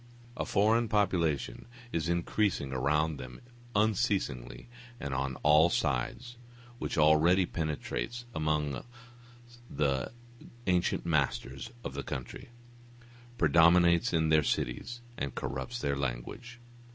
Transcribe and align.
A 0.35 0.47
foreign 0.47 0.87
population 0.89 1.67
is 1.91 2.09
increasing 2.09 2.73
around 2.73 3.17
them 3.17 3.39
unceasingly 3.75 4.67
and 4.99 5.13
on 5.13 5.35
all 5.43 5.69
sides, 5.69 6.37
which 6.79 6.97
already 6.97 7.45
penetrates 7.45 8.25
amongst 8.33 8.87
the 9.69 10.11
ancient 10.65 11.05
masters 11.05 11.69
of 11.83 11.93
the 11.93 12.01
country, 12.01 12.49
predominates 13.37 14.11
in 14.11 14.29
their 14.29 14.41
cities 14.41 15.01
and 15.19 15.35
corrupts 15.35 15.77
their 15.77 15.95
language. 15.95 16.57